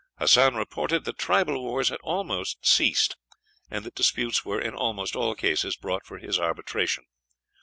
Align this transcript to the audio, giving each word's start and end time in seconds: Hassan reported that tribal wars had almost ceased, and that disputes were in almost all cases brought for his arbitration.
Hassan 0.17 0.55
reported 0.55 1.05
that 1.05 1.19
tribal 1.19 1.61
wars 1.61 1.89
had 1.89 1.99
almost 2.01 2.65
ceased, 2.65 3.17
and 3.69 3.85
that 3.85 3.93
disputes 3.93 4.43
were 4.43 4.59
in 4.59 4.73
almost 4.73 5.15
all 5.15 5.35
cases 5.35 5.75
brought 5.77 6.07
for 6.07 6.17
his 6.17 6.39
arbitration. 6.39 7.05